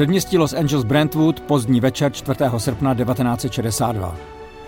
Předměstí 0.00 0.38
Los 0.38 0.52
Angeles 0.52 0.84
Brentwood, 0.84 1.40
pozdní 1.40 1.80
večer 1.80 2.12
4. 2.12 2.38
srpna 2.58 2.94
1962. 2.94 4.16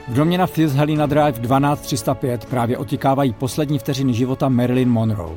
V 0.08 0.14
domě 0.14 0.38
na 0.38 0.46
Fils 0.46 0.72
Helena 0.72 1.06
Drive 1.06 1.32
12305 1.32 2.44
právě 2.44 2.78
otikávají 2.78 3.32
poslední 3.32 3.78
vteřiny 3.78 4.14
života 4.14 4.48
Marilyn 4.48 4.88
Monroe. 4.88 5.36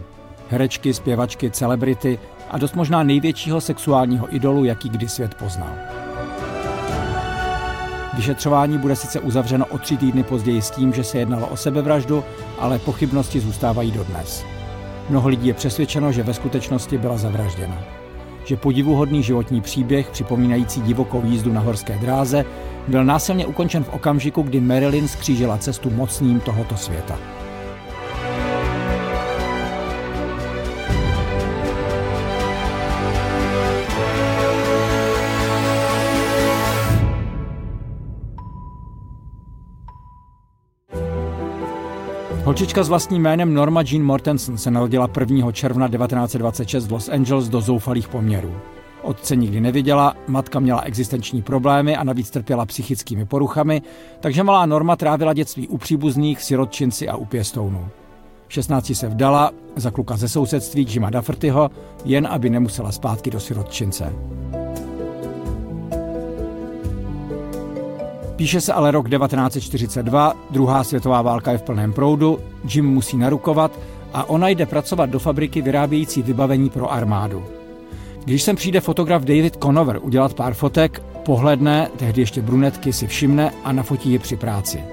Herečky, 0.50 0.94
zpěvačky, 0.94 1.52
celebrity 1.52 2.20
a 2.50 2.58
dost 2.58 2.76
možná 2.76 3.04
největšího 3.04 3.62
sexuálního 3.62 4.36
idolu, 4.36 4.66
jaký 4.66 4.90
kdy 4.90 5.10
svět 5.10 5.36
poznal. 5.36 5.74
Vyšetřování 8.14 8.78
bude 8.78 8.96
sice 8.96 9.20
uzavřeno 9.20 9.66
o 9.66 9.78
tři 9.78 9.98
týdny 9.98 10.24
později 10.24 10.62
s 10.62 10.72
tím, 10.72 10.94
že 10.94 11.04
se 11.04 11.18
jednalo 11.18 11.48
o 11.48 11.58
sebevraždu, 11.58 12.24
ale 12.60 12.80
pochybnosti 12.80 13.40
zůstávají 13.40 13.92
dodnes. 13.92 14.46
Mnoho 15.10 15.30
lidí 15.30 15.48
je 15.48 15.54
přesvědčeno, 15.54 16.12
že 16.12 16.24
ve 16.24 16.34
skutečnosti 16.34 16.98
byla 16.98 17.18
zavražděna. 17.18 18.05
Že 18.46 18.58
podivuhodný 18.58 19.24
životní 19.24 19.62
příběh, 19.62 20.10
připomínající 20.10 20.82
divokou 20.82 21.22
jízdu 21.26 21.54
na 21.54 21.62
horské 21.62 21.98
dráze, 21.98 22.46
byl 22.88 23.06
násilně 23.06 23.46
ukončen 23.46 23.84
v 23.84 23.94
okamžiku, 23.94 24.42
kdy 24.42 24.62
Marilyn 24.62 25.08
skřížila 25.08 25.58
cestu 25.58 25.90
mocným 25.90 26.40
tohoto 26.40 26.78
světa. 26.78 27.20
Holčička 42.56 42.84
s 42.84 42.90
vlastním 42.90 43.22
jménem 43.22 43.54
Norma 43.54 43.82
Jean 43.82 44.04
Mortensen 44.04 44.58
se 44.58 44.72
narodila 44.72 45.10
1. 45.20 45.52
června 45.52 45.88
1926 45.88 46.88
v 46.88 46.92
Los 46.92 47.10
Angeles 47.10 47.50
do 47.50 47.62
zoufalých 47.62 48.08
poměrů. 48.08 48.56
Otce 49.02 49.36
nikdy 49.36 49.62
neviděla, 49.62 50.16
matka 50.28 50.60
měla 50.60 50.82
existenční 50.82 51.42
problémy 51.42 51.98
a 51.98 52.04
navíc 52.04 52.30
trpěla 52.30 52.66
psychickými 52.66 53.26
poruchami, 53.26 53.82
takže 54.20 54.44
malá 54.44 54.66
Norma 54.66 54.96
trávila 54.96 55.34
dětství 55.34 55.68
u 55.68 55.78
příbuzných, 55.78 56.44
sirotčinci 56.44 57.10
a 57.10 57.16
u 57.16 57.26
pěstounů. 57.26 57.88
V 58.48 58.54
16 58.54 58.92
se 58.96 59.08
vdala 59.08 59.52
za 59.76 59.92
kluka 59.92 60.18
ze 60.18 60.30
sousedství 60.30 60.86
Jima 60.90 61.10
Daffertyho, 61.10 61.70
jen 62.06 62.28
aby 62.28 62.50
nemusela 62.50 62.92
zpátky 62.92 63.32
do 63.32 63.40
sirotčince. 63.40 64.14
Píše 68.36 68.62
se 68.62 68.74
ale 68.74 68.92
rok 68.92 69.10
1942, 69.10 70.34
druhá 70.50 70.84
světová 70.84 71.22
válka 71.22 71.52
je 71.52 71.58
v 71.58 71.62
plném 71.62 71.94
proudu, 71.94 72.40
Jim 72.74 72.86
musí 72.86 73.18
narukovat 73.18 73.80
a 74.14 74.30
ona 74.30 74.50
jde 74.50 74.66
pracovat 74.66 75.10
do 75.10 75.20
fabriky 75.20 75.62
vyrábějící 75.62 76.22
vybavení 76.22 76.70
pro 76.70 76.92
armádu. 76.92 77.44
Když 78.26 78.44
sem 78.44 78.56
přijde 78.56 78.82
fotograf 78.82 79.24
David 79.24 79.58
Conover 79.64 80.00
udělat 80.02 80.34
pár 80.34 80.54
fotek, 80.54 81.04
pohledne, 81.26 81.90
tehdy 81.98 82.22
ještě 82.22 82.42
brunetky 82.42 82.94
si 82.94 83.08
všimne 83.08 83.52
a 83.64 83.72
nafotí 83.72 84.14
je 84.14 84.20
při 84.20 84.38
práci. 84.38 84.84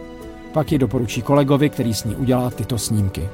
Pak 0.53 0.73
ji 0.73 0.79
doporučí 0.79 1.23
kolegovi, 1.23 1.71
který 1.71 1.95
s 1.95 2.05
ní 2.05 2.17
udělá 2.17 2.51
tyto 2.51 2.79
snímky. 2.79 3.29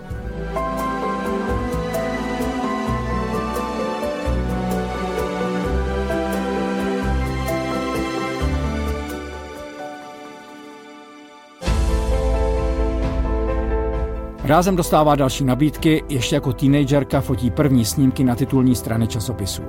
Rázem 14.49 14.77
dostává 14.77 15.17
další 15.17 15.45
nabídky, 15.45 16.05
ještě 16.09 16.35
jako 16.35 16.53
teenagerka 16.53 17.21
fotí 17.21 17.51
první 17.51 17.85
snímky 17.85 18.25
na 18.25 18.35
titulní 18.35 18.75
strany 18.75 19.07
časopisů. 19.07 19.63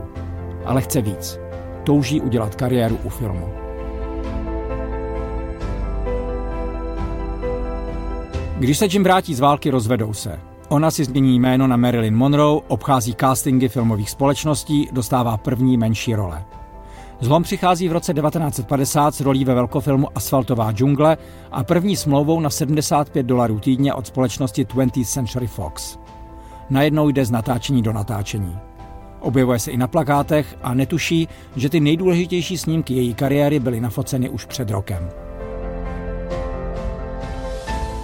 Ale 0.65 0.81
chce 0.81 1.01
víc. 1.01 1.39
Touží 1.83 2.21
udělat 2.21 2.55
kariéru 2.55 2.99
u 3.03 3.09
filmu. 3.09 3.49
Když 8.59 8.77
se 8.77 8.85
Jim 8.85 9.03
vrátí 9.03 9.35
z 9.35 9.39
války, 9.39 9.69
rozvedou 9.69 10.13
se. 10.13 10.39
Ona 10.69 10.91
si 10.91 11.05
změní 11.05 11.39
jméno 11.39 11.67
na 11.67 11.77
Marilyn 11.77 12.15
Monroe, 12.15 12.61
obchází 12.67 13.15
castingy 13.19 13.69
filmových 13.69 14.09
společností, 14.09 14.89
dostává 14.91 15.37
první 15.37 15.77
menší 15.77 16.15
role. 16.15 16.45
Zlom 17.21 17.43
přichází 17.43 17.89
v 17.89 17.91
roce 17.91 18.13
1950 18.13 19.15
s 19.15 19.21
rolí 19.21 19.45
ve 19.45 19.53
velkofilmu 19.53 20.07
Asfaltová 20.15 20.71
džungle 20.71 21.17
a 21.51 21.63
první 21.63 21.95
smlouvou 21.95 22.39
na 22.39 22.49
75 22.49 23.25
dolarů 23.25 23.59
týdně 23.59 23.93
od 23.93 24.07
společnosti 24.07 24.65
20th 24.65 25.05
Century 25.05 25.47
Fox. 25.47 25.97
Najednou 26.69 27.09
jde 27.09 27.25
z 27.25 27.31
natáčení 27.31 27.81
do 27.81 27.93
natáčení. 27.93 28.57
Objevuje 29.19 29.59
se 29.59 29.71
i 29.71 29.77
na 29.77 29.87
plakátech 29.87 30.57
a 30.61 30.73
netuší, 30.73 31.27
že 31.55 31.69
ty 31.69 31.79
nejdůležitější 31.79 32.57
snímky 32.57 32.93
její 32.93 33.13
kariéry 33.13 33.59
byly 33.59 33.81
nafoceny 33.81 34.29
už 34.29 34.45
před 34.45 34.69
rokem. 34.69 35.09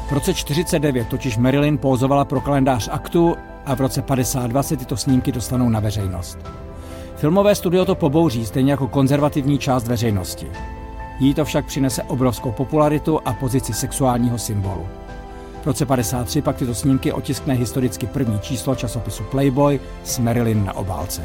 V 0.08 0.12
roce 0.12 0.34
49 0.34 1.08
totiž 1.08 1.38
Marilyn 1.38 1.78
pózovala 1.78 2.26
pro 2.26 2.42
kalendář 2.42 2.90
aktu 2.92 3.36
a 3.66 3.76
v 3.76 3.82
roce 3.82 4.02
52 4.02 4.64
se 4.64 4.78
tyto 4.78 4.98
snímky 4.98 5.32
dostanou 5.32 5.70
na 5.70 5.80
veřejnost. 5.80 6.38
Filmové 7.16 7.56
studio 7.56 7.86
to 7.86 7.96
pobouří, 7.96 8.46
stejně 8.46 8.72
jako 8.72 8.88
konzervativní 8.88 9.58
část 9.58 9.88
veřejnosti. 9.88 10.48
Jí 11.20 11.34
to 11.34 11.46
však 11.46 11.66
přinese 11.66 12.04
obrovskou 12.04 12.52
popularitu 12.52 13.20
a 13.26 13.34
pozici 13.34 13.74
sexuálního 13.74 14.38
symbolu. 14.38 14.88
V 15.62 15.66
roce 15.66 15.86
53 15.86 16.42
pak 16.42 16.56
tyto 16.56 16.76
snímky 16.76 17.12
otiskne 17.12 17.54
historicky 17.54 18.08
první 18.08 18.40
číslo 18.40 18.76
časopisu 18.76 19.24
Playboy 19.24 19.80
s 20.04 20.20
Marilyn 20.20 20.66
na 20.66 20.76
obálce. 20.76 21.22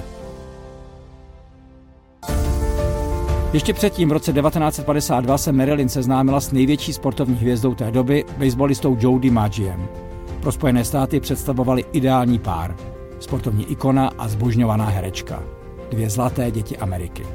Ještě 3.52 3.74
předtím, 3.74 4.08
v 4.08 4.12
roce 4.12 4.32
1952, 4.32 5.38
se 5.38 5.52
Marilyn 5.52 5.88
seznámila 5.88 6.40
s 6.40 6.52
největší 6.52 6.92
sportovní 6.92 7.36
hvězdou 7.36 7.74
té 7.74 7.90
doby, 7.90 8.24
baseballistou 8.38 8.96
Joe 9.00 9.20
DiMaggiem. 9.20 9.88
Pro 10.40 10.52
Spojené 10.52 10.84
státy 10.84 11.20
představovali 11.20 11.84
ideální 11.92 12.38
pár. 12.38 12.76
Sportovní 13.20 13.64
ikona 13.64 14.12
a 14.18 14.28
zbožňovaná 14.28 14.84
herečka. 14.84 15.59
Dvě 15.90 16.10
zlaté 16.10 16.50
děti 16.50 16.76
Ameriky. 16.76 17.26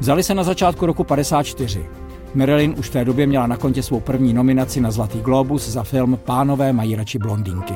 Vzali 0.00 0.22
se 0.22 0.34
na 0.34 0.42
začátku 0.42 0.86
roku 0.86 1.04
54. 1.04 1.86
Marilyn 2.34 2.74
už 2.78 2.88
v 2.88 2.92
té 2.92 3.04
době 3.04 3.26
měla 3.26 3.46
na 3.46 3.56
kontě 3.56 3.82
svou 3.82 4.00
první 4.00 4.32
nominaci 4.32 4.80
na 4.80 4.90
Zlatý 4.90 5.20
globus 5.20 5.68
za 5.68 5.82
film 5.82 6.18
Pánové 6.24 6.72
mají 6.72 6.96
radši 6.96 7.18
blondinky. 7.18 7.74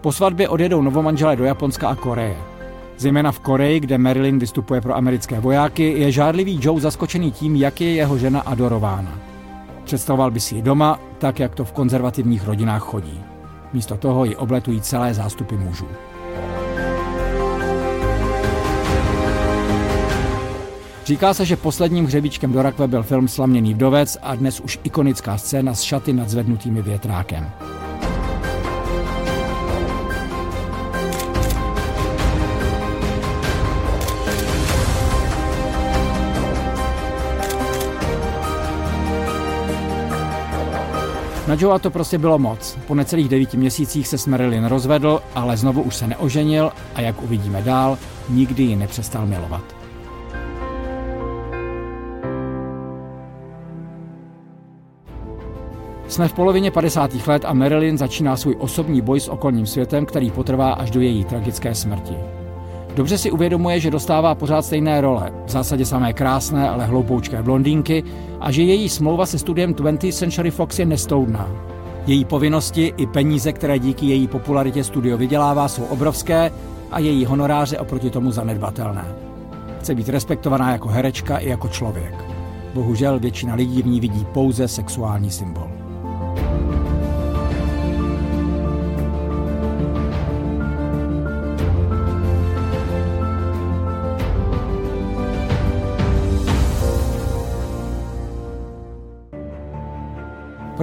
Po 0.00 0.12
svatbě 0.12 0.48
odjedou 0.48 0.82
novomanželé 0.82 1.36
do 1.36 1.44
Japonska 1.44 1.88
a 1.88 1.94
Koreje. 1.94 2.36
Zejména 2.98 3.32
v 3.32 3.38
Koreji, 3.40 3.80
kde 3.80 3.98
Marilyn 3.98 4.38
vystupuje 4.38 4.80
pro 4.80 4.96
americké 4.96 5.40
vojáky, 5.40 5.94
je 5.98 6.12
žádlivý 6.12 6.58
Joe 6.62 6.80
zaskočený 6.80 7.32
tím, 7.32 7.56
jak 7.56 7.80
je 7.80 7.94
jeho 7.94 8.18
žena 8.18 8.40
adorována. 8.40 9.33
Představoval 9.84 10.30
by 10.30 10.40
si 10.40 10.54
ji 10.54 10.62
doma, 10.62 11.00
tak 11.18 11.40
jak 11.40 11.54
to 11.54 11.64
v 11.64 11.72
konzervativních 11.72 12.46
rodinách 12.46 12.82
chodí. 12.82 13.24
Místo 13.72 13.96
toho 13.96 14.24
ji 14.24 14.36
obletují 14.36 14.80
celé 14.80 15.14
zástupy 15.14 15.54
mužů. 15.56 15.86
Říká 21.04 21.34
se, 21.34 21.44
že 21.44 21.56
posledním 21.56 22.06
hřebíčkem 22.06 22.52
do 22.52 22.62
rakve 22.62 22.88
byl 22.88 23.02
film 23.02 23.28
Slaměný 23.28 23.74
vdovec 23.74 24.18
a 24.22 24.34
dnes 24.34 24.60
už 24.60 24.78
ikonická 24.84 25.38
scéna 25.38 25.74
s 25.74 25.80
šaty 25.80 26.12
nad 26.12 26.28
zvednutými 26.28 26.82
větrákem. 26.82 27.50
Na 41.48 41.56
Joea 41.58 41.78
to 41.78 41.90
prostě 41.90 42.18
bylo 42.18 42.38
moc. 42.38 42.78
Po 42.86 42.94
necelých 42.94 43.28
devíti 43.28 43.56
měsících 43.56 44.08
se 44.08 44.18
s 44.18 44.26
Marilyn 44.26 44.64
rozvedl, 44.64 45.22
ale 45.34 45.56
znovu 45.56 45.82
už 45.82 45.96
se 45.96 46.06
neoženil 46.06 46.72
a 46.94 47.00
jak 47.00 47.22
uvidíme 47.22 47.62
dál, 47.62 47.98
nikdy 48.28 48.62
ji 48.62 48.76
nepřestal 48.76 49.26
milovat. 49.26 49.76
Jsme 56.08 56.28
v 56.28 56.32
polovině 56.32 56.70
50. 56.70 57.26
let 57.26 57.44
a 57.44 57.52
Marilyn 57.52 57.98
začíná 57.98 58.36
svůj 58.36 58.56
osobní 58.58 59.00
boj 59.00 59.20
s 59.20 59.28
okolním 59.28 59.66
světem, 59.66 60.06
který 60.06 60.30
potrvá 60.30 60.72
až 60.72 60.90
do 60.90 61.00
její 61.00 61.24
tragické 61.24 61.74
smrti. 61.74 62.43
Dobře 62.96 63.18
si 63.18 63.30
uvědomuje, 63.30 63.80
že 63.80 63.90
dostává 63.90 64.34
pořád 64.34 64.62
stejné 64.62 65.00
role, 65.00 65.32
v 65.46 65.50
zásadě 65.50 65.86
samé 65.86 66.12
krásné, 66.12 66.68
ale 66.68 66.86
hloupoučké 66.86 67.42
blondýnky 67.42 68.04
a 68.40 68.50
že 68.50 68.62
její 68.62 68.88
smlouva 68.88 69.26
se 69.26 69.38
studiem 69.38 69.74
20th 69.74 70.12
Century 70.12 70.50
Fox 70.50 70.78
je 70.78 70.86
nestoudná. 70.86 71.50
Její 72.06 72.24
povinnosti 72.24 72.94
i 72.96 73.06
peníze, 73.06 73.52
které 73.52 73.78
díky 73.78 74.06
její 74.06 74.28
popularitě 74.28 74.84
studio 74.84 75.16
vydělává, 75.16 75.68
jsou 75.68 75.82
obrovské 75.82 76.52
a 76.90 76.98
její 76.98 77.24
honoráře 77.24 77.78
oproti 77.78 78.10
tomu 78.10 78.30
zanedbatelné. 78.30 79.04
Chce 79.80 79.94
být 79.94 80.08
respektovaná 80.08 80.72
jako 80.72 80.88
herečka 80.88 81.38
i 81.38 81.48
jako 81.48 81.68
člověk. 81.68 82.24
Bohužel 82.74 83.18
většina 83.18 83.54
lidí 83.54 83.82
v 83.82 83.86
ní 83.86 84.00
vidí 84.00 84.26
pouze 84.32 84.68
sexuální 84.68 85.30
symbol. 85.30 85.83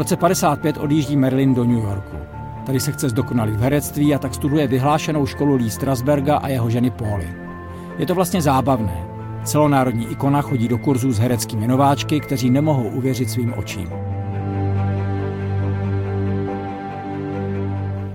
Roce 0.01 0.17
55 0.17 0.77
odjíždí 0.77 1.17
Marilyn 1.17 1.53
do 1.53 1.63
New 1.63 1.83
Yorku. 1.83 2.17
Tady 2.65 2.79
se 2.79 2.91
chce 2.91 3.09
zdokonalit 3.09 3.55
v 3.55 3.61
herectví 3.61 4.15
a 4.15 4.19
tak 4.19 4.33
studuje 4.33 4.67
vyhlášenou 4.67 5.25
školu 5.25 5.55
Lee 5.55 5.69
Strasberga 5.69 6.37
a 6.37 6.47
jeho 6.47 6.69
ženy 6.69 6.91
Pauly. 6.91 7.35
Je 7.97 8.05
to 8.05 8.15
vlastně 8.15 8.41
zábavné. 8.41 9.07
Celonárodní 9.43 10.07
ikona 10.11 10.41
chodí 10.41 10.67
do 10.67 10.77
kurzů 10.77 11.11
s 11.11 11.19
hereckými 11.19 11.67
nováčky, 11.67 12.19
kteří 12.19 12.49
nemohou 12.49 12.83
uvěřit 12.83 13.29
svým 13.29 13.53
očím. 13.57 13.89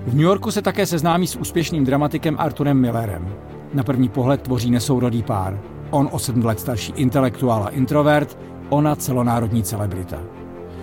V 0.07 0.13
New 0.13 0.25
Yorku 0.25 0.51
se 0.51 0.61
také 0.61 0.85
seznámí 0.85 1.27
s 1.27 1.35
úspěšným 1.35 1.85
dramatikem 1.85 2.35
Arturem 2.39 2.81
Millerem. 2.81 3.35
Na 3.73 3.83
první 3.83 4.09
pohled 4.09 4.41
tvoří 4.41 4.71
nesourodý 4.71 5.23
pár. 5.23 5.59
On 5.89 6.09
o 6.11 6.19
sedm 6.19 6.45
let 6.45 6.59
starší 6.59 6.93
intelektuál 6.95 7.63
a 7.63 7.69
introvert, 7.69 8.37
ona 8.69 8.95
celonárodní 8.95 9.63
celebrita 9.63 10.17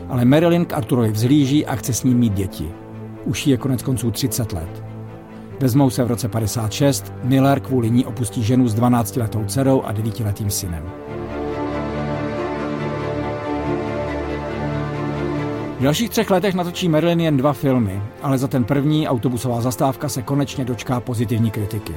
ale 0.08 0.24
Marilyn 0.24 0.64
k 0.64 0.72
Arturovi 0.72 1.10
vzhlíží 1.10 1.66
a 1.66 1.76
chce 1.76 1.92
s 1.92 2.04
ním 2.04 2.18
mít 2.18 2.32
děti. 2.32 2.68
Už 3.24 3.46
je 3.46 3.56
konec 3.56 3.82
konců 3.82 4.10
30 4.10 4.52
let. 4.52 4.84
Vezmou 5.60 5.90
se 5.90 6.04
v 6.04 6.06
roce 6.06 6.28
56, 6.28 7.12
Miller 7.22 7.60
kvůli 7.60 7.90
ní 7.90 8.06
opustí 8.06 8.42
ženu 8.42 8.68
s 8.68 8.74
12-letou 8.74 9.44
dcerou 9.44 9.82
a 9.82 9.92
9-letým 9.92 10.48
synem. 10.48 10.90
V 15.78 15.82
dalších 15.82 16.10
třech 16.10 16.30
letech 16.30 16.54
natočí 16.54 16.88
Marilyn 16.88 17.20
jen 17.20 17.36
dva 17.36 17.52
filmy, 17.52 18.02
ale 18.22 18.38
za 18.38 18.48
ten 18.48 18.64
první 18.64 19.08
autobusová 19.08 19.60
zastávka 19.60 20.08
se 20.08 20.22
konečně 20.22 20.64
dočká 20.64 21.00
pozitivní 21.00 21.50
kritiky. 21.50 21.92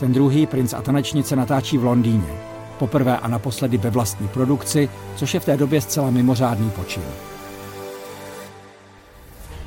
Ten 0.00 0.12
druhý, 0.12 0.46
Princ 0.46 0.72
a 0.74 0.82
tanečnice, 0.82 1.36
natáčí 1.36 1.78
v 1.78 1.84
Londýně 1.84 2.50
poprvé 2.80 3.18
a 3.18 3.28
naposledy 3.28 3.76
ve 3.78 3.90
vlastní 3.90 4.28
produkci, 4.28 4.88
což 5.16 5.34
je 5.34 5.40
v 5.40 5.44
té 5.44 5.56
době 5.56 5.80
zcela 5.80 6.10
mimořádný 6.10 6.70
počin. 6.70 7.02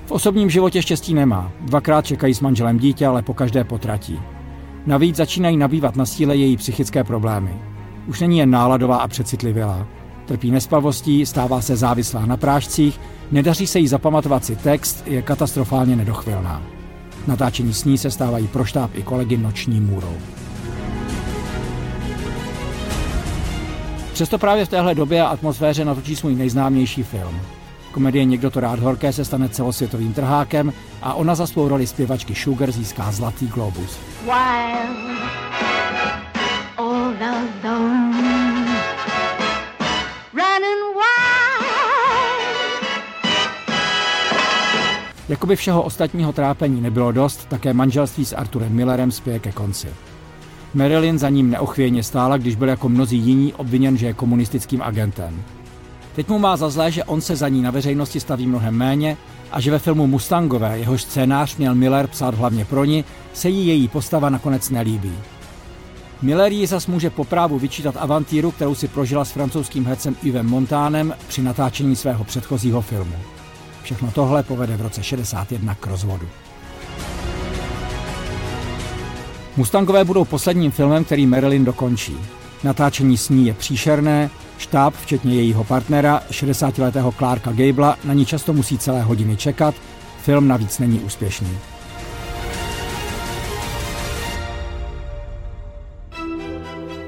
V 0.06 0.12
osobním 0.12 0.50
životě 0.50 0.82
štěstí 0.82 1.14
nemá. 1.14 1.52
Dvakrát 1.62 2.06
čekají 2.06 2.34
s 2.34 2.42
manželem 2.42 2.78
dítě, 2.78 3.08
ale 3.08 3.22
po 3.22 3.34
každé 3.34 3.64
potratí. 3.64 4.20
Navíc 4.86 5.16
začínají 5.16 5.58
nabývat 5.58 5.96
na 5.96 6.06
síle 6.06 6.36
její 6.36 6.58
psychické 6.58 7.04
problémy. 7.04 7.54
Už 8.08 8.20
není 8.20 8.38
jen 8.38 8.52
náladová 8.52 8.98
a 8.98 9.08
přecitlivělá. 9.08 9.88
Trpí 10.26 10.52
nespavostí, 10.52 11.26
stává 11.26 11.62
se 11.62 11.76
závislá 11.76 12.26
na 12.26 12.38
prášcích, 12.38 13.00
nedaří 13.32 13.68
se 13.68 13.80
jí 13.80 13.88
zapamatovat 13.88 14.46
si 14.46 14.56
text, 14.56 15.04
je 15.08 15.22
katastrofálně 15.22 15.96
nedochvilná. 15.96 16.62
Natáčení 17.28 17.74
s 17.74 17.86
ní 17.86 17.98
se 17.98 18.12
stávají 18.12 18.48
pro 18.48 18.66
štáb 18.66 18.92
i 18.94 19.04
kolegy 19.04 19.38
noční 19.38 19.80
můrou. 19.80 20.18
Přesto 24.14 24.38
právě 24.38 24.66
v 24.66 24.70
téhle 24.70 24.96
době 24.96 25.22
a 25.22 25.28
atmosféře 25.28 25.86
natočí 25.86 26.16
svůj 26.16 26.36
nejznámější 26.36 27.04
film. 27.04 27.42
Komedie 27.92 28.26
Někdo 28.26 28.52
to 28.52 28.60
rád 28.60 28.80
horké 28.80 29.14
se 29.14 29.26
stane 29.26 29.50
celosvětovým 29.50 30.14
trhákem 30.14 30.74
a 31.02 31.14
ona 31.14 31.36
za 31.36 31.48
svou 31.48 31.68
roli 31.68 31.88
zpěvačky 31.88 32.36
Sugar 32.36 32.72
získá 32.72 33.12
Zlatý 33.12 33.48
globus. 33.48 34.00
Jakoby 45.30 45.56
všeho 45.56 45.82
ostatního 45.82 46.34
trápení 46.34 46.82
nebylo 46.82 47.12
dost, 47.12 47.46
také 47.50 47.74
manželství 47.74 48.26
s 48.26 48.34
Arturem 48.34 48.74
Millerem 48.74 49.12
spěje 49.12 49.40
ke 49.40 49.52
konci. 49.52 49.88
Marilyn 50.74 51.20
za 51.20 51.30
ním 51.30 51.50
neochvějně 51.50 52.04
stála, 52.04 52.38
když 52.38 52.56
byl 52.56 52.70
jako 52.70 52.90
mnozí 52.90 53.18
jiní 53.18 53.54
obviněn, 53.54 53.98
že 53.98 54.06
je 54.06 54.14
komunistickým 54.14 54.82
agentem. 54.82 55.44
Teď 56.16 56.30
mu 56.30 56.40
má 56.40 56.58
za 56.58 56.70
zlé, 56.70 56.92
že 56.92 57.04
on 57.04 57.22
se 57.22 57.36
za 57.36 57.48
ní 57.48 57.62
na 57.62 57.72
veřejnosti 57.72 58.20
staví 58.20 58.48
mnohem 58.48 58.76
méně 58.76 59.18
a 59.52 59.60
že 59.60 59.72
ve 59.72 59.80
filmu 59.80 60.08
Mustangové, 60.08 60.80
jehož 60.80 61.02
scénář 61.02 61.58
měl 61.58 61.76
Miller 61.76 62.08
psát 62.08 62.36
hlavně 62.36 62.66
pro 62.66 62.86
ní, 62.86 63.06
se 63.34 63.50
jí 63.50 63.68
její 63.68 63.88
postava 63.88 64.30
nakonec 64.30 64.70
nelíbí. 64.70 65.14
Miller 66.22 66.52
jí 66.52 66.66
zas 66.66 66.88
může 66.88 67.10
po 67.10 67.24
právu 67.24 67.60
vyčítat 67.60 67.96
avantýru, 67.98 68.52
kterou 68.52 68.76
si 68.76 68.88
prožila 68.88 69.26
s 69.26 69.32
francouzským 69.32 69.86
hercem 69.86 70.16
Yvem 70.24 70.46
Montánem 70.46 71.14
při 71.28 71.42
natáčení 71.42 71.96
svého 71.96 72.24
předchozího 72.24 72.82
filmu. 72.82 73.16
Všechno 73.84 74.12
tohle 74.12 74.44
povede 74.44 74.78
v 74.78 74.82
roce 74.82 75.04
61 75.04 75.76
k 75.76 75.88
rozvodu. 75.88 76.28
Mustangové 79.58 80.04
budou 80.04 80.26
posledním 80.26 80.72
filmem, 80.72 81.04
který 81.04 81.26
Marilyn 81.26 81.66
dokončí. 81.66 82.18
Natáčení 82.64 83.18
s 83.18 83.30
ní 83.30 83.48
je 83.48 83.54
příšerné, 83.54 84.30
štáb, 84.58 84.94
včetně 85.02 85.36
jejího 85.36 85.64
partnera, 85.64 86.22
60-letého 86.32 87.12
Clarka 87.12 87.52
Gabla, 87.52 87.98
na 88.04 88.14
ní 88.14 88.26
často 88.26 88.54
musí 88.54 88.78
celé 88.78 89.02
hodiny 89.02 89.38
čekat, 89.38 89.76
film 90.22 90.48
navíc 90.48 90.80
není 90.80 91.00
úspěšný. 91.00 91.50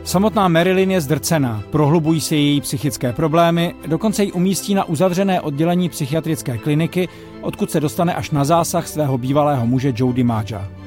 Samotná 0.04 0.48
Marilyn 0.48 0.92
je 0.92 1.02
zdrcená, 1.02 1.64
prohlubují 1.72 2.22
se 2.22 2.36
její 2.36 2.62
psychické 2.62 3.14
problémy, 3.14 3.76
dokonce 3.88 4.24
ji 4.24 4.32
umístí 4.32 4.74
na 4.74 4.84
uzavřené 4.84 5.42
oddělení 5.42 5.90
psychiatrické 5.90 6.58
kliniky, 6.58 7.10
odkud 7.42 7.72
se 7.72 7.80
dostane 7.80 8.14
až 8.16 8.32
na 8.32 8.46
zásah 8.46 8.88
svého 8.88 9.18
bývalého 9.18 9.68
muže 9.68 9.94
Joe 9.96 10.14
DiMaggio. 10.14 10.85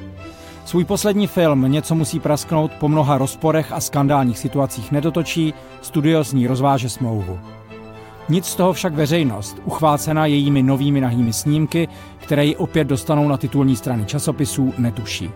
Svůj 0.69 0.85
poslední 0.85 1.27
film 1.27 1.71
Něco 1.71 1.95
musí 1.95 2.19
prasknout 2.19 2.71
po 2.71 2.87
mnoha 2.87 3.17
rozporech 3.17 3.71
a 3.71 3.79
skandálních 3.79 4.39
situacích 4.39 4.91
nedotočí, 4.91 5.53
studio 5.81 6.23
s 6.23 6.33
ní 6.33 6.47
rozváže 6.47 6.89
smlouvu. 6.89 7.39
Nic 8.29 8.45
z 8.45 8.55
toho 8.55 8.73
však 8.73 8.93
veřejnost, 8.93 9.57
uchvácená 9.65 10.25
jejími 10.25 10.63
novými 10.63 11.01
nahými 11.01 11.33
snímky, 11.33 11.87
které 12.17 12.45
ji 12.45 12.55
opět 12.55 12.83
dostanou 12.83 13.27
na 13.27 13.37
titulní 13.37 13.75
strany 13.75 14.05
časopisů, 14.05 14.73
netuší. 14.77 15.31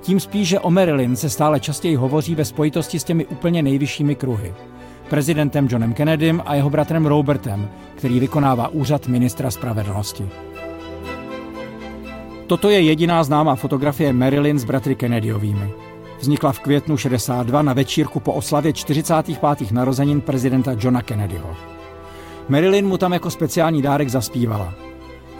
Tím 0.00 0.20
spíš, 0.20 0.48
že 0.48 0.60
o 0.60 0.70
Marilyn 0.70 1.16
se 1.16 1.30
stále 1.30 1.60
častěji 1.60 1.96
hovoří 1.96 2.34
ve 2.34 2.44
spojitosti 2.44 2.98
s 2.98 3.04
těmi 3.04 3.26
úplně 3.26 3.62
nejvyššími 3.62 4.14
kruhy. 4.14 4.54
Prezidentem 5.10 5.68
Johnem 5.70 5.94
Kennedym 5.94 6.42
a 6.46 6.54
jeho 6.54 6.70
bratrem 6.70 7.06
Robertem, 7.06 7.68
který 7.94 8.20
vykonává 8.20 8.68
úřad 8.68 9.06
ministra 9.08 9.50
spravedlnosti. 9.50 10.28
Toto 12.46 12.70
je 12.70 12.80
jediná 12.80 13.24
známá 13.24 13.56
fotografie 13.56 14.12
Marilyn 14.12 14.58
s 14.58 14.64
bratry 14.64 14.94
Kennedyovými. 14.94 15.72
Vznikla 16.18 16.52
v 16.52 16.60
květnu 16.60 16.96
62 16.96 17.62
na 17.62 17.72
večírku 17.72 18.20
po 18.20 18.32
oslavě 18.32 18.72
45. 18.72 19.72
narozenin 19.72 20.20
prezidenta 20.20 20.76
Johna 20.78 21.02
Kennedyho. 21.02 21.56
Marilyn 22.48 22.86
mu 22.86 22.98
tam 22.98 23.12
jako 23.12 23.30
speciální 23.30 23.82
dárek 23.82 24.08
zaspívala. 24.08 24.74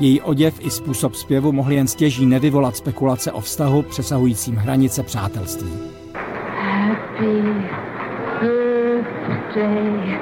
Její 0.01 0.21
oděv 0.21 0.55
i 0.61 0.71
způsob 0.71 1.15
zpěvu 1.15 1.53
mohli 1.53 1.75
jen 1.75 1.87
stěží 1.87 2.27
nevyvolat 2.27 2.77
spekulace 2.77 3.33
o 3.33 3.41
vztahu 3.41 3.83
přesahujícím 3.83 4.57
hranice 4.57 5.03
přátelství. 5.03 5.71
Happy 6.59 7.43
birthday 8.41 10.19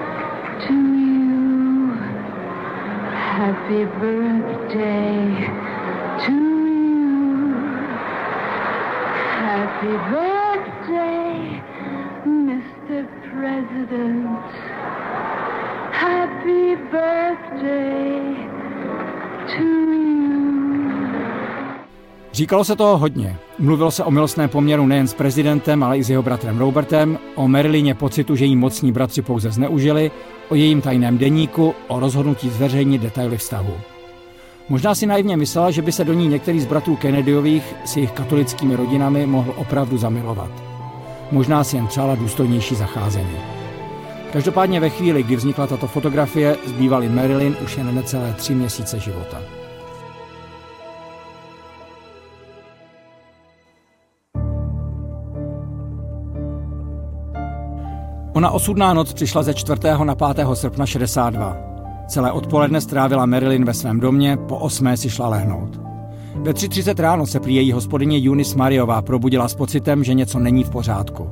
to 0.67 0.75
you. 0.75 1.93
Happy 3.39 3.87
birthday 4.01 5.51
to 6.27 6.33
you. 6.33 6.52
Happy 9.83 9.99
birthday, 10.15 11.63
Mr. 12.25 13.03
President. 13.31 14.39
Happy 15.91 16.77
birthday 16.91 18.37
Říkalo 22.33 22.65
se 22.65 22.77
toho 22.77 22.99
hodně. 22.99 23.37
Mluvilo 23.59 23.91
se 23.91 24.05
o 24.05 24.11
milostném 24.11 24.49
poměru 24.49 24.87
nejen 24.87 25.09
s 25.09 25.15
prezidentem, 25.15 25.83
ale 25.83 25.99
i 25.99 26.05
s 26.05 26.11
jeho 26.11 26.23
bratrem 26.23 26.59
Robertem, 26.59 27.19
o 27.35 27.49
Marilyně 27.49 27.95
pocitu, 27.95 28.37
že 28.37 28.45
jí 28.45 28.57
mocní 28.57 28.93
bratři 28.93 29.23
pouze 29.23 29.51
zneužili, 29.51 30.11
o 30.49 30.55
jejím 30.55 30.81
tajném 30.81 31.19
deníku, 31.19 31.75
o 31.89 32.01
rozhodnutí 32.01 32.51
zveřejnit 32.51 33.03
detaily 33.03 33.37
vztahu. 33.37 33.92
Možná 34.69 34.95
si 34.95 35.07
naivně 35.07 35.37
myslela, 35.37 35.71
že 35.71 35.83
by 35.83 35.93
se 35.93 36.05
do 36.05 36.13
ní 36.13 36.29
některý 36.29 36.61
z 36.61 36.67
bratrů 36.67 36.97
Kennedyových 36.97 37.75
s 37.85 37.97
jejich 37.97 38.13
katolickými 38.13 38.77
rodinami 38.77 39.27
mohl 39.27 39.55
opravdu 39.57 39.99
zamilovat. 39.99 40.51
Možná 41.31 41.65
si 41.65 41.77
jen 41.77 41.87
přála 41.87 42.15
důstojnější 42.15 42.75
zacházení. 42.75 43.37
Každopádně 44.33 44.81
ve 44.81 44.89
chvíli, 44.89 45.23
kdy 45.23 45.37
vznikla 45.37 45.67
tato 45.67 45.87
fotografie, 45.87 46.57
zbývaly 46.67 47.09
Marilyn 47.09 47.57
už 47.65 47.77
jen 47.77 47.95
necelé 47.95 48.33
tři 48.33 48.55
měsíce 48.55 48.99
života. 48.99 49.39
Ona 58.33 58.51
osudná 58.51 58.95
noc 58.95 59.13
přišla 59.13 59.43
ze 59.43 59.55
4. 59.55 59.81
na 60.05 60.15
5. 60.15 60.47
srpna 60.55 60.87
62. 60.87 61.72
Celé 62.13 62.33
odpoledne 62.33 62.81
strávila 62.81 63.27
Marilyn 63.27 63.65
ve 63.65 63.75
svém 63.75 64.01
domě, 64.01 64.37
po 64.37 64.57
osmé 64.57 64.97
si 64.97 65.11
šla 65.11 65.29
lehnout. 65.29 65.81
Ve 66.35 66.53
3.30 66.53 67.03
ráno 67.03 67.27
se 67.27 67.41
prý 67.41 67.55
její 67.55 67.73
hospodyně 67.73 68.19
Junis 68.19 68.55
Mariová 68.55 69.03
probudila 69.03 69.49
s 69.49 69.55
pocitem, 69.55 70.05
že 70.05 70.15
něco 70.15 70.39
není 70.39 70.65
v 70.65 70.71
pořádku. 70.71 71.31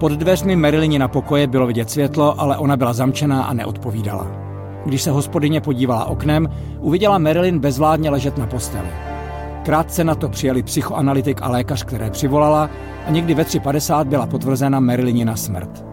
Pod 0.00 0.12
dveřmi 0.12 0.56
Marilyni 0.56 0.98
na 0.98 1.08
pokoje 1.08 1.46
bylo 1.46 1.66
vidět 1.66 1.90
světlo, 1.90 2.40
ale 2.40 2.58
ona 2.58 2.76
byla 2.76 2.92
zamčená 2.92 3.44
a 3.44 3.52
neodpovídala. 3.52 4.26
Když 4.84 5.02
se 5.02 5.10
hospodyně 5.10 5.60
podívala 5.60 6.04
oknem, 6.04 6.48
uviděla 6.80 7.18
Marilyn 7.18 7.58
bezvládně 7.58 8.10
ležet 8.10 8.38
na 8.38 8.46
posteli. 8.46 8.88
Krátce 9.64 10.04
na 10.04 10.14
to 10.14 10.28
přijeli 10.28 10.62
psychoanalytik 10.62 11.42
a 11.42 11.48
lékař, 11.48 11.84
které 11.84 12.10
přivolala 12.10 12.70
a 13.06 13.10
někdy 13.10 13.34
ve 13.34 13.42
3.50 13.42 14.04
byla 14.04 14.26
potvrzena 14.26 14.80
na 15.24 15.36
smrt. 15.36 15.91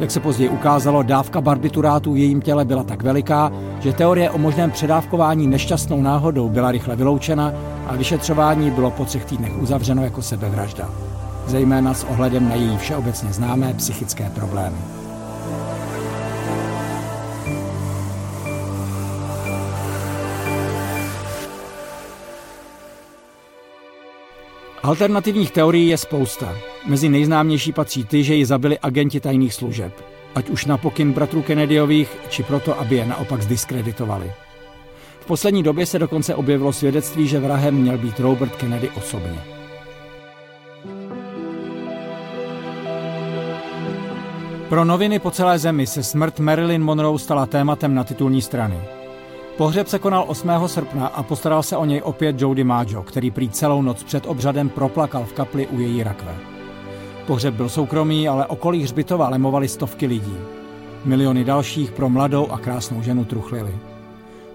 Jak 0.00 0.10
se 0.10 0.20
později 0.20 0.50
ukázalo, 0.50 1.02
dávka 1.02 1.40
barbiturátu 1.40 2.12
v 2.12 2.16
jejím 2.16 2.40
těle 2.40 2.64
byla 2.64 2.82
tak 2.84 3.02
veliká, 3.02 3.52
že 3.80 3.92
teorie 3.92 4.30
o 4.30 4.38
možném 4.38 4.70
předávkování 4.70 5.46
nešťastnou 5.46 6.02
náhodou 6.02 6.48
byla 6.48 6.72
rychle 6.72 6.96
vyloučena 6.96 7.52
a 7.86 7.96
vyšetřování 7.96 8.70
bylo 8.70 8.90
po 8.90 9.04
třech 9.04 9.24
týdnech 9.24 9.62
uzavřeno 9.62 10.04
jako 10.04 10.22
sebevražda. 10.22 10.90
Zejména 11.46 11.94
s 11.94 12.04
ohledem 12.04 12.48
na 12.48 12.54
její 12.54 12.76
všeobecně 12.76 13.32
známé 13.32 13.74
psychické 13.74 14.30
problémy. 14.34 15.01
Alternativních 24.82 25.50
teorií 25.50 25.88
je 25.88 25.98
spousta. 25.98 26.54
Mezi 26.86 27.08
nejznámější 27.08 27.72
patří 27.72 28.04
ty, 28.04 28.24
že 28.24 28.34
ji 28.34 28.44
zabili 28.44 28.78
agenti 28.78 29.20
tajných 29.20 29.54
služeb. 29.54 29.92
Ať 30.34 30.50
už 30.50 30.66
na 30.66 30.76
pokyn 30.76 31.12
bratrů 31.12 31.42
Kennedyových, 31.42 32.16
či 32.28 32.42
proto, 32.42 32.80
aby 32.80 32.96
je 32.96 33.06
naopak 33.06 33.42
zdiskreditovali. 33.42 34.32
V 35.20 35.26
poslední 35.26 35.62
době 35.62 35.86
se 35.86 35.98
dokonce 35.98 36.34
objevilo 36.34 36.72
svědectví, 36.72 37.28
že 37.28 37.40
vrahem 37.40 37.74
měl 37.74 37.98
být 37.98 38.20
Robert 38.20 38.56
Kennedy 38.56 38.90
osobně. 38.90 39.38
Pro 44.68 44.84
noviny 44.84 45.18
po 45.18 45.30
celé 45.30 45.58
zemi 45.58 45.86
se 45.86 46.02
smrt 46.02 46.40
Marilyn 46.40 46.82
Monroe 46.82 47.18
stala 47.18 47.46
tématem 47.46 47.94
na 47.94 48.04
titulní 48.04 48.42
strany. 48.42 49.01
Pohřeb 49.56 49.88
se 49.88 49.98
konal 49.98 50.24
8. 50.28 50.50
srpna 50.66 51.06
a 51.06 51.22
postaral 51.22 51.62
se 51.62 51.76
o 51.76 51.84
něj 51.84 52.02
opět 52.04 52.40
Joe 52.40 52.54
DiMaggio, 52.54 53.02
který 53.02 53.30
prý 53.30 53.50
celou 53.50 53.82
noc 53.82 54.02
před 54.02 54.26
obřadem 54.26 54.68
proplakal 54.68 55.24
v 55.24 55.32
kapli 55.32 55.66
u 55.66 55.80
její 55.80 56.02
rakve. 56.02 56.34
Pohřeb 57.26 57.54
byl 57.54 57.68
soukromý, 57.68 58.28
ale 58.28 58.46
okolí 58.46 58.82
hřbitova 58.82 59.28
lemovali 59.28 59.68
stovky 59.68 60.06
lidí. 60.06 60.36
Miliony 61.04 61.44
dalších 61.44 61.90
pro 61.90 62.08
mladou 62.08 62.48
a 62.50 62.58
krásnou 62.58 63.02
ženu 63.02 63.24
truchlili. 63.24 63.78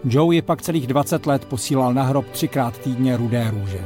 Joe 0.04 0.36
ji 0.36 0.42
pak 0.42 0.62
celých 0.62 0.88
20 0.88 1.26
let 1.26 1.46
posílal 1.46 1.94
na 1.94 2.04
hrob 2.04 2.26
třikrát 2.30 2.78
týdně 2.78 3.18
rudé 3.18 3.52
růže. 3.52 3.86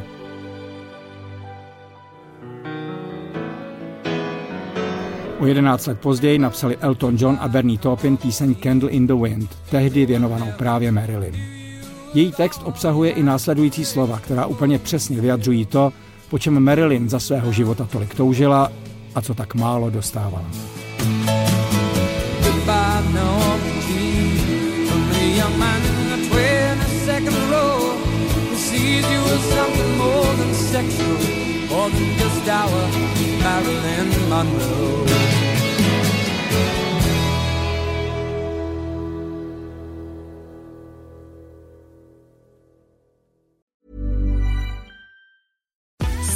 O 5.42 5.46
11 5.46 5.88
let 5.88 6.00
později 6.00 6.38
napsali 6.38 6.78
Elton 6.78 7.16
John 7.20 7.38
a 7.42 7.48
Bernie 7.48 7.80
Taupin 7.80 8.18
píseň 8.18 8.56
Candle 8.56 8.90
in 8.90 9.08
the 9.08 9.14
Wind, 9.14 9.50
tehdy 9.70 10.06
věnovanou 10.06 10.48
právě 10.58 10.92
Marilyn. 10.92 11.36
Její 12.14 12.32
text 12.32 12.62
obsahuje 12.64 13.12
i 13.12 13.24
následující 13.24 13.86
slova, 13.86 14.20
která 14.20 14.46
úplně 14.46 14.80
přesně 14.80 15.22
vyjadřují 15.22 15.66
to, 15.66 15.94
po 16.30 16.40
čem 16.40 16.60
Marilyn 16.60 17.10
za 17.10 17.20
svého 17.20 17.52
života 17.52 17.88
tolik 17.92 18.16
toužila 18.16 18.72
a 19.16 19.22
co 19.22 19.34
tak 19.34 19.56
málo 19.56 19.90
dostávala. 19.90 20.46
Marilyn 33.44 34.30
Monroe. 34.30 35.21